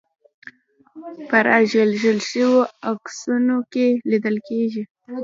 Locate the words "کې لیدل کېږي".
3.71-4.83